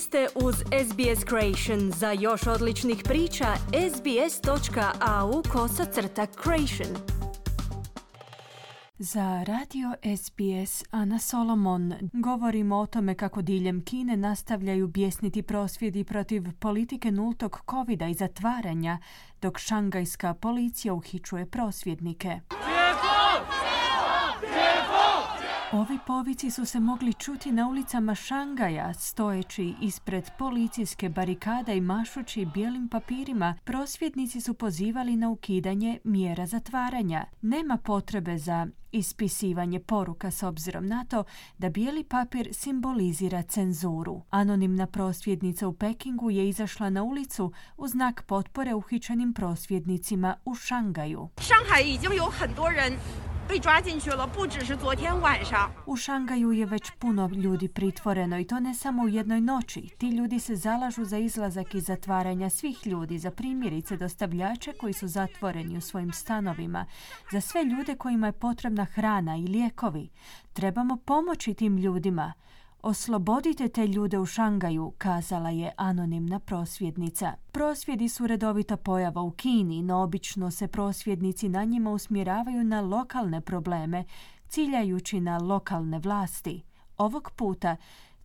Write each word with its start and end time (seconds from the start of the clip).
Ste 0.00 0.26
uz 0.34 0.54
SBS 0.54 1.24
Creation. 1.28 1.90
Za 1.90 2.12
još 2.12 2.46
odličnih 2.46 3.02
priča, 3.04 3.46
sbs.au 3.94 5.42
kosacrta 5.52 6.26
creation. 6.26 6.96
Za 8.98 9.44
radio 9.46 9.94
SBS 10.16 10.84
Ana 10.90 11.18
Solomon 11.18 11.94
govorimo 12.12 12.76
o 12.76 12.86
tome 12.86 13.14
kako 13.14 13.42
diljem 13.42 13.84
Kine 13.84 14.16
nastavljaju 14.16 14.88
bjesniti 14.88 15.42
prosvjedi 15.42 16.04
protiv 16.04 16.42
politike 16.58 17.10
nultog 17.10 17.60
covida 17.70 18.08
i 18.08 18.14
zatvaranja, 18.14 18.98
dok 19.42 19.58
šangajska 19.58 20.34
policija 20.34 20.94
uhičuje 20.94 21.46
prosvjednike. 21.46 22.40
Ovi 25.72 25.98
povici 26.06 26.50
su 26.50 26.64
se 26.64 26.80
mogli 26.80 27.14
čuti 27.14 27.52
na 27.52 27.68
ulicama 27.68 28.14
Šangaja, 28.14 28.94
stojeći 28.94 29.74
ispred 29.80 30.30
policijske 30.38 31.08
barikade 31.08 31.76
i 31.76 31.80
mašući 31.80 32.46
bijelim 32.54 32.88
papirima. 32.88 33.54
Prosvjednici 33.64 34.40
su 34.40 34.54
pozivali 34.54 35.16
na 35.16 35.28
ukidanje 35.28 35.98
mjera 36.04 36.46
zatvaranja. 36.46 37.24
Nema 37.42 37.76
potrebe 37.76 38.38
za 38.38 38.66
ispisivanje 38.92 39.80
poruka 39.80 40.30
s 40.30 40.42
obzirom 40.42 40.86
na 40.86 41.04
to 41.04 41.24
da 41.58 41.70
bijeli 41.70 42.04
papir 42.04 42.48
simbolizira 42.52 43.42
cenzuru. 43.42 44.22
Anonimna 44.30 44.86
prosvjednica 44.86 45.68
u 45.68 45.72
Pekingu 45.72 46.30
je 46.30 46.48
izašla 46.48 46.90
na 46.90 47.02
ulicu 47.02 47.52
u 47.76 47.88
znak 47.88 48.22
potpore 48.22 48.74
uhičenim 48.74 49.32
prosvjednicima 49.32 50.36
u 50.44 50.54
Šangaju. 50.54 51.28
U 55.86 55.96
Šangaju 55.96 56.52
je 56.52 56.66
već 56.66 56.90
puno 56.98 57.30
ljudi 57.34 57.68
pritvoreno 57.68 58.38
i 58.38 58.44
to 58.44 58.60
ne 58.60 58.74
samo 58.74 59.02
u 59.02 59.08
jednoj 59.08 59.40
noći. 59.40 59.80
Ti 59.98 60.08
ljudi 60.08 60.40
se 60.40 60.56
zalažu 60.56 61.04
za 61.04 61.18
izlazak 61.18 61.74
i 61.74 61.80
zatvaranja 61.80 62.50
svih 62.50 62.86
ljudi, 62.86 63.18
za 63.18 63.30
primjerice 63.30 63.96
dostavljače 63.96 64.72
koji 64.72 64.92
su 64.92 65.08
zatvoreni 65.08 65.76
u 65.76 65.80
svojim 65.80 66.12
stanovima, 66.12 66.86
za 67.32 67.40
sve 67.40 67.64
ljude 67.64 67.94
kojima 67.94 68.26
je 68.26 68.32
potrebna 68.32 68.84
hrana 68.84 69.36
i 69.36 69.46
lijekovi. 69.46 70.08
Trebamo 70.52 70.96
pomoći 70.96 71.54
tim 71.54 71.78
ljudima. 71.78 72.32
Oslobodite 72.82 73.68
te 73.68 73.86
ljude 73.86 74.18
u 74.18 74.26
Šangaju, 74.26 74.92
kazala 74.98 75.50
je 75.50 75.72
anonimna 75.76 76.38
prosvjednica. 76.38 77.32
Prosvjedi 77.52 78.08
su 78.08 78.26
redovita 78.26 78.76
pojava 78.76 79.22
u 79.22 79.30
Kini, 79.30 79.82
no 79.82 80.02
obično 80.02 80.50
se 80.50 80.68
prosvjednici 80.68 81.48
na 81.48 81.64
njima 81.64 81.90
usmjeravaju 81.90 82.64
na 82.64 82.80
lokalne 82.80 83.40
probleme, 83.40 84.04
ciljajući 84.48 85.20
na 85.20 85.38
lokalne 85.38 85.98
vlasti. 85.98 86.62
Ovog 86.98 87.30
puta 87.36 87.76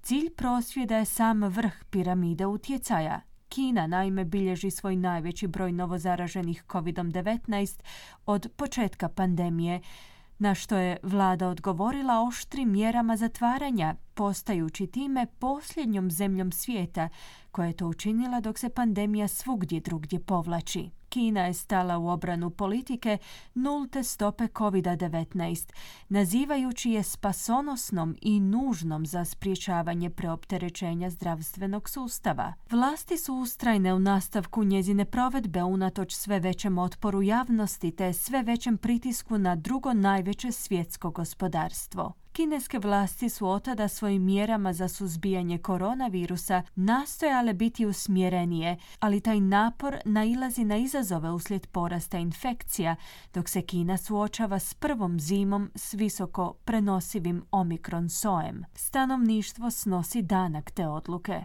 cilj 0.02 0.30
prosvjeda 0.30 0.98
je 0.98 1.06
sam 1.06 1.44
vrh 1.44 1.74
piramide 1.90 2.46
utjecaja. 2.46 3.22
Kina 3.50 3.88
naime 3.88 4.26
bilježi 4.26 4.72
svoj 4.72 4.96
najveći 4.96 5.48
broj 5.48 5.72
novozaraženih 5.72 6.64
COVID-19 6.68 7.82
od 8.26 8.48
početka 8.56 9.10
pandemije, 9.10 9.82
na 10.44 10.56
što 10.56 10.78
je 10.78 10.98
vlada 11.04 11.48
odgovorila 11.48 12.22
oštrim 12.28 12.72
mjerama 12.72 13.18
zatvaranja, 13.18 13.96
postajući 14.14 14.88
time 14.88 15.26
posljednjom 15.40 16.12
zemljom 16.12 16.52
svijeta 16.52 17.10
koja 17.52 17.68
je 17.68 17.74
to 17.74 17.88
učinila 17.88 18.40
dok 18.40 18.60
se 18.60 18.70
pandemija 18.70 19.28
svugdje 19.28 19.80
drugdje 19.80 20.20
povlači. 20.20 20.90
Kina 21.14 21.46
je 21.46 21.54
stala 21.54 21.98
u 21.98 22.08
obranu 22.08 22.50
politike 22.50 23.18
nulte 23.54 24.04
stope 24.04 24.44
COVID-19, 24.48 25.74
nazivajući 26.10 26.92
je 26.92 27.04
spasonosnom 27.04 28.18
i 28.22 28.40
nužnom 28.40 29.06
za 29.06 29.26
spriječavanje 29.26 30.10
preopterećenja 30.10 31.10
zdravstvenog 31.10 31.90
sustava. 31.90 32.54
Vlasti 32.70 33.18
su 33.18 33.36
ustrajne 33.36 33.94
u 33.94 34.00
nastavku 34.00 34.64
njezine 34.64 35.06
provedbe 35.06 35.64
unatoč 35.64 36.14
sve 36.14 36.40
većem 36.40 36.78
otporu 36.78 37.22
javnosti 37.22 37.92
te 37.92 38.14
sve 38.14 38.44
većem 38.44 38.78
pritisku 38.78 39.38
na 39.38 39.56
drugo 39.56 39.94
najveće 39.94 40.52
svjetsko 40.52 41.12
gospodarstvo. 41.12 42.23
Kineske 42.34 42.80
vlasti 42.80 43.30
su 43.30 43.48
otada 43.48 43.88
svojim 43.88 44.24
mjerama 44.26 44.74
za 44.74 44.88
suzbijanje 44.88 45.58
koronavirusa 45.58 46.64
nastojale 46.76 47.54
biti 47.54 47.86
usmjerenije, 47.86 48.78
ali 49.00 49.22
taj 49.22 49.40
napor 49.40 49.98
nailazi 50.06 50.64
na 50.64 50.78
izazove 50.78 51.32
uslijed 51.32 51.68
porasta 51.68 52.18
infekcija, 52.18 52.96
dok 53.34 53.50
se 53.50 53.62
Kina 53.62 53.98
suočava 53.98 54.60
s 54.60 54.74
prvom 54.74 55.20
zimom 55.20 55.72
s 55.76 55.94
visoko 55.94 56.54
prenosivim 56.66 57.44
omikron 57.52 58.10
sojem. 58.10 58.66
Stanovništvo 58.76 59.72
snosi 59.72 60.22
danak 60.22 60.72
te 60.72 60.88
odluke. 60.88 61.44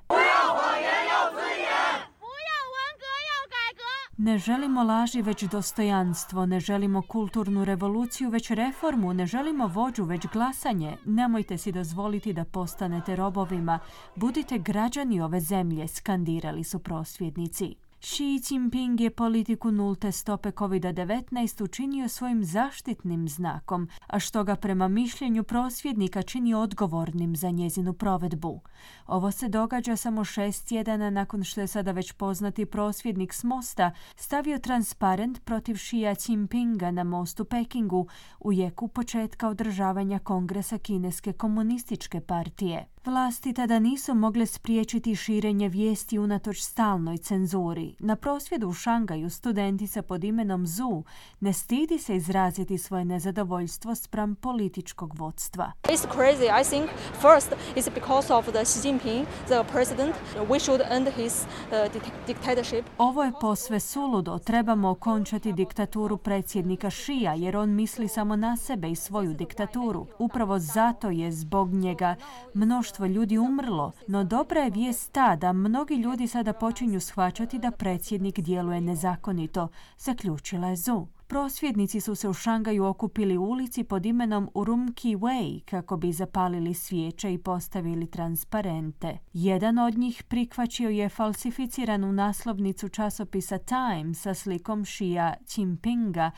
Ne 4.20 4.38
želimo 4.38 4.82
laži 4.82 5.22
već 5.22 5.44
dostojanstvo, 5.44 6.46
ne 6.46 6.60
želimo 6.60 7.02
kulturnu 7.02 7.64
revoluciju 7.64 8.30
već 8.30 8.50
reformu, 8.50 9.12
ne 9.12 9.26
želimo 9.26 9.66
vođu 9.66 10.04
već 10.04 10.26
glasanje. 10.32 10.96
Nemojte 11.04 11.58
si 11.58 11.72
dozvoliti 11.72 12.32
da 12.32 12.44
postanete 12.44 13.16
robovima. 13.16 13.78
Budite 14.16 14.58
građani 14.58 15.20
ove 15.20 15.40
zemlje, 15.40 15.88
skandirali 15.88 16.64
su 16.64 16.78
prosvjednici. 16.78 17.74
Xi 18.00 18.40
Jinping 18.50 19.00
je 19.00 19.10
politiku 19.10 19.70
nulte 19.70 20.12
stope 20.12 20.50
COVID-19 20.50 21.62
učinio 21.64 22.08
svojim 22.08 22.44
zaštitnim 22.44 23.28
znakom, 23.28 23.88
a 24.06 24.18
što 24.18 24.44
ga 24.44 24.56
prema 24.56 24.88
mišljenju 24.88 25.44
prosvjednika 25.44 26.22
čini 26.22 26.54
odgovornim 26.54 27.36
za 27.36 27.50
njezinu 27.50 27.92
provedbu. 27.92 28.60
Ovo 29.06 29.30
se 29.30 29.48
događa 29.48 29.96
samo 29.96 30.24
šest 30.24 30.68
tjedana 30.68 31.10
nakon 31.10 31.44
što 31.44 31.60
je 31.60 31.66
sada 31.66 31.92
već 31.92 32.12
poznati 32.12 32.66
prosvjednik 32.66 33.34
s 33.34 33.44
mosta 33.44 33.90
stavio 34.16 34.58
transparent 34.58 35.44
protiv 35.44 35.74
Xi 35.74 36.14
Jinpinga 36.28 36.90
na 36.90 37.04
mostu 37.04 37.44
Pekingu 37.44 38.06
u 38.40 38.52
jeku 38.52 38.88
početka 38.88 39.48
održavanja 39.48 40.18
kongresa 40.18 40.78
Kineske 40.78 41.32
komunističke 41.32 42.20
partije. 42.20 42.86
Vlasti 43.04 43.52
tada 43.52 43.78
nisu 43.78 44.14
mogle 44.14 44.46
spriječiti 44.46 45.16
širenje 45.16 45.68
vijesti 45.68 46.18
unatoč 46.18 46.62
stalnoj 46.62 47.18
cenzuri. 47.18 47.94
Na 47.98 48.16
prosvjedu 48.16 48.68
u 48.68 48.72
Šangaju 48.72 49.30
studentica 49.30 50.02
pod 50.02 50.24
imenom 50.24 50.66
Zhu 50.66 51.04
ne 51.40 51.52
stidi 51.52 51.98
se 51.98 52.16
izraziti 52.16 52.78
svoje 52.78 53.04
nezadovoljstvo 53.04 53.94
spram 53.94 54.34
političkog 54.34 55.14
vodstva. 55.18 55.72
It's 55.82 56.06
crazy. 56.14 56.60
I 56.60 56.64
think 56.64 56.90
first 57.12 57.52
it's 57.76 57.94
because 57.94 58.34
of 58.34 58.44
the 58.44 58.64
Xi 58.64 58.88
Jinping, 58.88 59.26
the 59.46 59.64
president. 59.72 60.14
We 60.48 60.64
should 60.64 60.80
end 60.90 61.08
his 61.08 61.42
uh, 61.42 62.02
dictatorship. 62.26 62.84
Ovo 62.98 63.24
je 63.24 63.32
posve 63.40 63.80
suludo. 63.80 64.38
Trebamo 64.38 64.90
okončati 64.90 65.52
diktaturu 65.52 66.16
predsjednika 66.16 66.90
Šija 66.90 67.34
jer 67.34 67.56
on 67.56 67.70
misli 67.70 68.08
samo 68.08 68.36
na 68.36 68.56
sebe 68.56 68.90
i 68.90 68.96
svoju 68.96 69.34
diktaturu. 69.34 70.06
Upravo 70.18 70.58
zato 70.58 71.10
je 71.10 71.32
zbog 71.32 71.74
njega 71.74 72.14
mnoštvo 72.54 72.87
ljudi 73.06 73.38
umrlo, 73.38 73.92
no 74.08 74.24
dobra 74.24 74.60
je 74.60 74.70
vijest 74.70 75.12
ta 75.12 75.36
da 75.36 75.52
mnogi 75.52 75.94
ljudi 75.94 76.26
sada 76.26 76.52
počinju 76.52 77.00
shvaćati 77.00 77.58
da 77.58 77.70
predsjednik 77.70 78.40
djeluje 78.40 78.80
nezakonito, 78.80 79.68
zaključila 79.98 80.68
je 80.68 80.76
Zu. 80.76 81.06
Prosvjednici 81.26 82.00
su 82.00 82.14
se 82.14 82.28
u 82.28 82.32
Šangaju 82.32 82.84
okupili 82.84 83.36
u 83.38 83.44
ulici 83.44 83.84
pod 83.84 84.06
imenom 84.06 84.50
Urumqi 84.54 85.18
Wei 85.18 85.60
kako 85.64 85.96
bi 85.96 86.12
zapalili 86.12 86.74
svijeće 86.74 87.32
i 87.32 87.38
postavili 87.38 88.06
transparente. 88.06 89.18
Jedan 89.32 89.78
od 89.78 89.98
njih 89.98 90.24
prikvaćio 90.28 90.88
je 90.88 91.08
falsificiranu 91.08 92.12
naslovnicu 92.12 92.88
časopisa 92.88 93.58
Time 93.58 94.14
sa 94.14 94.34
slikom 94.34 94.84
Shia 94.84 95.34
Jinpinga 95.56 96.30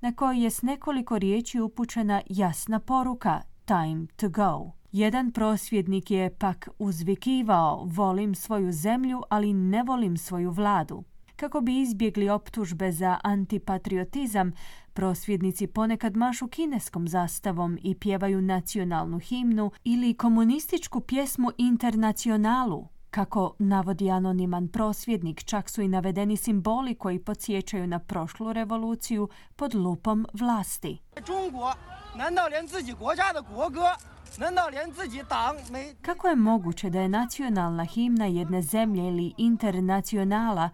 na 0.00 0.12
kojoj 0.12 0.44
je 0.44 0.50
s 0.50 0.62
nekoliko 0.62 1.18
riječi 1.18 1.60
upućena 1.60 2.22
jasna 2.26 2.80
poruka 2.80 3.42
Time 3.64 4.06
to 4.16 4.28
go. 4.28 4.81
Jedan 4.92 5.30
prosvjednik 5.30 6.10
je 6.10 6.34
pak 6.38 6.68
uzvikivao 6.78 7.84
volim 7.84 8.34
svoju 8.34 8.72
zemlju, 8.72 9.22
ali 9.30 9.52
ne 9.52 9.82
volim 9.82 10.16
svoju 10.16 10.50
vladu. 10.50 11.04
Kako 11.36 11.60
bi 11.60 11.80
izbjegli 11.80 12.28
optužbe 12.28 12.92
za 12.92 13.18
antipatriotizam, 13.22 14.52
prosvjednici 14.92 15.66
ponekad 15.66 16.16
mašu 16.16 16.48
kineskom 16.48 17.08
zastavom 17.08 17.78
i 17.82 17.94
pjevaju 17.94 18.42
nacionalnu 18.42 19.18
himnu 19.18 19.70
ili 19.84 20.14
komunističku 20.14 21.00
pjesmu 21.00 21.50
Internacionalu. 21.58 22.88
Kako 23.10 23.54
navodi 23.58 24.10
anoniman 24.10 24.68
prosvjednik, 24.68 25.44
čak 25.44 25.70
su 25.70 25.82
i 25.82 25.88
navedeni 25.88 26.36
simboli 26.36 26.94
koji 26.94 27.18
podsjećaju 27.18 27.86
na 27.86 27.98
prošlu 27.98 28.52
revoluciju 28.52 29.28
pod 29.56 29.74
lupom 29.74 30.26
vlasti. 30.32 30.98
Kako 36.02 36.28
je 36.28 36.36
moguće 36.36 36.90
da 36.90 37.00
je 37.00 37.08
nacionalna 37.08 37.84
himna 37.84 38.26
jedne 38.26 38.62
zemlje 38.62 39.02
ili 39.02 39.34
internacionala 39.36 40.70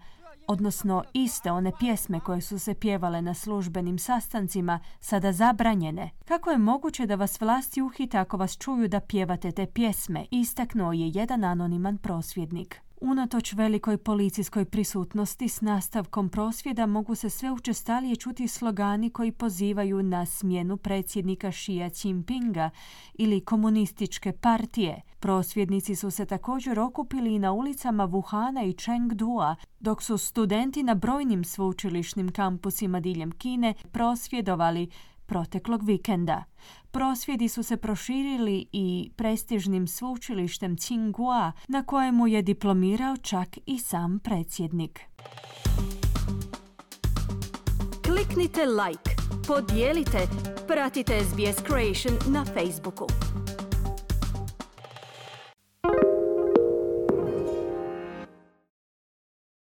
odnosno 0.49 1.03
iste 1.13 1.51
one 1.51 1.71
pjesme 1.79 2.19
koje 2.19 2.41
su 2.41 2.59
se 2.59 2.73
pjevale 2.73 3.21
na 3.21 3.33
službenim 3.33 3.99
sastancima, 3.99 4.79
sada 4.99 5.31
zabranjene. 5.31 6.09
Kako 6.25 6.51
je 6.51 6.57
moguće 6.57 7.05
da 7.05 7.15
vas 7.15 7.41
vlasti 7.41 7.81
uhite 7.81 8.17
ako 8.17 8.37
vas 8.37 8.57
čuju 8.57 8.87
da 8.87 8.99
pjevate 8.99 9.51
te 9.51 9.65
pjesme, 9.65 10.25
istaknuo 10.31 10.93
je 10.93 11.11
jedan 11.13 11.43
anoniman 11.43 11.97
prosvjednik. 11.97 12.81
Unatoč 13.01 13.53
velikoj 13.53 13.97
policijskoj 13.97 14.65
prisutnosti 14.65 15.49
s 15.49 15.61
nastavkom 15.61 16.29
prosvjeda 16.29 16.85
mogu 16.85 17.15
se 17.15 17.29
sve 17.29 17.51
učestalije 17.51 18.15
čuti 18.15 18.47
slogani 18.47 19.09
koji 19.09 19.31
pozivaju 19.31 20.03
na 20.03 20.25
smjenu 20.25 20.77
predsjednika 20.77 21.51
Xi 21.51 21.89
Jinpinga 22.03 22.69
ili 23.13 23.41
komunističke 23.41 24.31
partije. 24.31 25.01
Prosvjednici 25.19 25.95
su 25.95 26.11
se 26.11 26.25
također 26.25 26.79
okupili 26.79 27.35
i 27.35 27.39
na 27.39 27.51
ulicama 27.51 28.07
Wuhana 28.07 28.69
i 28.69 28.73
Chengdua, 28.73 29.55
dok 29.79 30.03
su 30.03 30.17
studenti 30.17 30.83
na 30.83 30.95
brojnim 30.95 31.43
sveučilišnim 31.43 32.31
kampusima 32.31 32.99
diljem 32.99 33.31
Kine 33.31 33.73
prosvjedovali 33.91 34.89
proteklog 35.29 35.83
vikenda. 35.83 36.43
Prosvjedi 36.91 37.49
su 37.49 37.63
se 37.63 37.77
proširili 37.77 38.65
i 38.71 39.11
prestižnim 39.15 39.87
sveučilištem 39.87 40.77
Tsinghua, 40.77 41.51
na 41.67 41.83
kojemu 41.83 42.27
je 42.27 42.41
diplomirao 42.41 43.17
čak 43.17 43.57
i 43.65 43.79
sam 43.79 44.19
predsjednik. 44.19 44.99
Kliknite 48.05 48.65
like, 48.65 49.11
podijelite, 49.47 50.27
pratite 50.67 51.19
SBS 51.23 51.63
Creation 51.67 52.33
na 52.33 52.45
Facebooku. 52.45 53.07